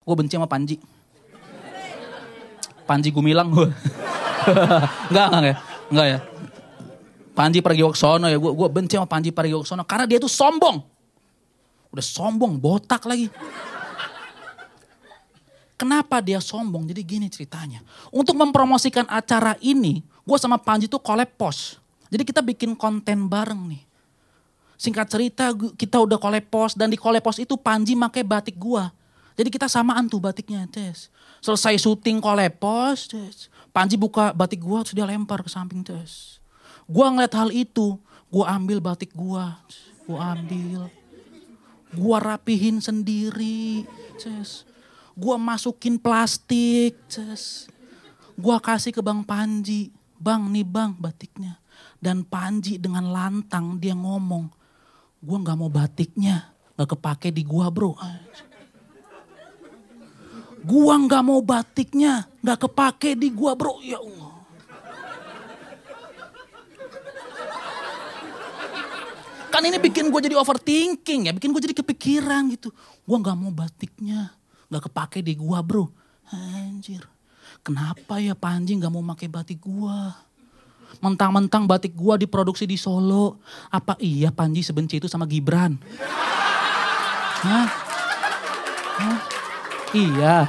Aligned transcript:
Gue 0.00 0.14
benci 0.16 0.34
sama 0.36 0.48
Panji. 0.48 0.80
Panji 2.88 3.12
Gumilang 3.12 3.52
gue. 3.52 3.68
enggak, 5.12 5.26
enggak 5.30 5.42
ya. 5.44 5.56
Enggak 5.92 6.06
ya. 6.08 6.18
Panji 7.36 7.58
Pragiwaksono 7.60 8.26
ya. 8.32 8.38
Gue 8.40 8.52
gue 8.56 8.68
benci 8.72 8.96
sama 8.96 9.04
Panji 9.04 9.28
Pragiwaksono. 9.28 9.84
Karena 9.84 10.08
dia 10.08 10.16
tuh 10.16 10.32
sombong. 10.32 10.80
Udah 11.92 12.06
sombong, 12.06 12.56
botak 12.56 13.04
lagi. 13.04 13.28
Kenapa 15.76 16.20
dia 16.20 16.40
sombong? 16.40 16.88
Jadi 16.88 17.00
gini 17.04 17.26
ceritanya. 17.28 17.80
Untuk 18.12 18.36
mempromosikan 18.36 19.08
acara 19.08 19.56
ini, 19.60 20.04
gue 20.04 20.38
sama 20.40 20.56
Panji 20.56 20.88
tuh 20.88 21.00
collab 21.00 21.28
post. 21.36 21.80
Jadi 22.08 22.24
kita 22.24 22.40
bikin 22.40 22.72
konten 22.74 23.28
bareng 23.28 23.68
nih. 23.68 23.82
Singkat 24.80 25.06
cerita 25.12 25.52
kita 25.76 26.00
udah 26.00 26.16
collab 26.16 26.44
post 26.48 26.74
dan 26.80 26.88
di 26.88 26.96
collab 26.96 27.20
post 27.20 27.44
itu 27.44 27.52
Panji 27.60 27.92
make 27.92 28.24
batik 28.24 28.56
gua. 28.56 28.88
Jadi 29.38 29.48
kita 29.48 29.66
samaan 29.70 30.10
tuh 30.10 30.22
batiknya, 30.22 30.66
Tes. 30.66 31.12
Selesai 31.40 31.78
syuting 31.80 32.18
collab 32.18 32.56
post, 32.58 33.14
Tes. 33.14 33.52
Panji 33.70 33.94
buka 33.94 34.34
batik 34.34 34.60
gua 34.60 34.82
dia 34.86 35.06
lempar 35.06 35.40
ke 35.44 35.50
samping, 35.50 35.84
Tes. 35.86 36.42
Gua 36.90 37.10
ngeliat 37.10 37.34
hal 37.34 37.50
itu, 37.54 37.96
gua 38.28 38.54
ambil 38.54 38.82
batik 38.82 39.14
gua, 39.14 39.58
gua 40.04 40.34
ambil. 40.34 40.90
Gua 41.94 42.22
rapihin 42.22 42.78
sendiri, 42.78 43.86
Tes 44.18 44.70
Gua 45.20 45.36
masukin 45.36 46.00
plastik, 46.00 46.96
ces. 47.10 47.66
Gua 48.40 48.56
kasih 48.56 48.94
ke 48.94 49.04
Bang 49.04 49.20
Panji. 49.20 49.92
Bang, 50.20 50.52
nih 50.52 50.64
bang 50.64 50.96
batiknya. 50.96 51.60
Dan 52.00 52.24
Panji 52.24 52.76
dengan 52.76 53.08
lantang 53.08 53.80
dia 53.80 53.96
ngomong, 53.96 54.48
gua 55.20 55.36
nggak 55.40 55.56
mau 55.56 55.68
batiknya, 55.72 56.56
nggak 56.76 56.96
kepake 56.96 57.28
di 57.32 57.44
gua 57.44 57.72
bro. 57.72 57.96
Gua 60.64 60.94
nggak 61.00 61.22
mau 61.24 61.40
batiknya, 61.40 62.28
nggak 62.44 62.58
kepake 62.68 63.16
di 63.16 63.28
gua 63.32 63.56
bro. 63.56 63.80
Ya 63.80 63.98
Allah. 64.00 64.32
Kan 69.50 69.66
ini 69.66 69.82
bikin 69.82 70.14
gue 70.14 70.20
jadi 70.22 70.38
overthinking 70.38 71.26
ya, 71.26 71.32
bikin 71.34 71.50
gue 71.50 71.58
jadi 71.58 71.74
kepikiran 71.74 72.54
gitu. 72.54 72.70
Gue 73.02 73.16
nggak 73.18 73.34
mau 73.34 73.50
batiknya, 73.50 74.30
Gak 74.70 74.86
kepake 74.86 75.18
di 75.26 75.34
gua 75.34 75.66
bro. 75.66 75.90
Anjir. 76.30 77.02
Kenapa 77.66 78.22
ya 78.22 78.38
Panji 78.38 78.78
gak 78.78 78.94
mau 78.94 79.02
pakai 79.02 79.26
batik 79.26 79.58
gua? 79.58 80.14
Mentang-mentang 81.02 81.66
batik 81.66 81.98
gua 81.98 82.14
diproduksi 82.14 82.70
di 82.70 82.78
Solo. 82.78 83.42
Apa 83.66 83.98
iya 83.98 84.30
Panji 84.30 84.62
sebenci 84.62 85.02
itu 85.02 85.10
sama 85.10 85.26
Gibran? 85.26 85.74
Hah? 87.42 87.89
Iya. 89.90 90.46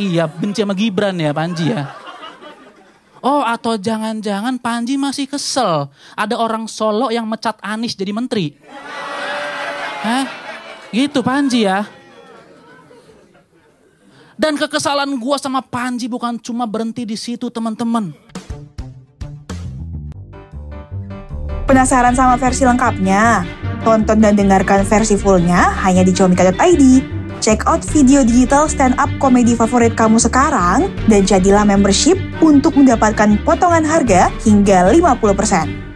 Iya 0.00 0.24
benci 0.24 0.64
sama 0.64 0.72
Gibran 0.72 1.20
ya 1.20 1.36
Panji 1.36 1.68
ya. 1.68 1.92
Oh 3.20 3.44
atau 3.44 3.76
jangan-jangan 3.76 4.56
Panji 4.56 4.96
masih 4.96 5.28
kesel. 5.28 5.92
Ada 6.16 6.40
orang 6.40 6.64
Solo 6.64 7.12
yang 7.12 7.28
mecat 7.28 7.60
Anis 7.60 7.92
jadi 7.92 8.16
menteri. 8.16 8.56
Hah? 10.00 10.24
Gitu 10.88 11.20
Panji 11.20 11.68
ya. 11.68 11.84
Dan 14.40 14.56
kekesalan 14.56 15.20
gue 15.20 15.36
sama 15.36 15.60
Panji 15.60 16.08
bukan 16.08 16.40
cuma 16.40 16.64
berhenti 16.64 17.04
di 17.04 17.12
situ 17.12 17.52
teman-teman. 17.52 18.16
Penasaran 21.68 22.16
sama 22.16 22.40
versi 22.40 22.64
lengkapnya? 22.64 23.44
Tonton 23.84 24.16
dan 24.16 24.32
dengarkan 24.32 24.88
versi 24.88 25.20
fullnya 25.20 25.76
hanya 25.84 26.00
di 26.00 26.16
comika.id. 26.16 27.19
Check 27.40 27.64
out 27.64 27.80
video 27.88 28.20
digital 28.20 28.68
stand 28.68 29.00
up 29.00 29.08
komedi 29.16 29.56
favorit 29.56 29.96
kamu 29.96 30.20
sekarang 30.20 30.92
dan 31.08 31.24
jadilah 31.24 31.64
membership 31.64 32.20
untuk 32.44 32.76
mendapatkan 32.76 33.40
potongan 33.48 33.80
harga 33.80 34.28
hingga 34.44 34.92
50%. 34.92 35.89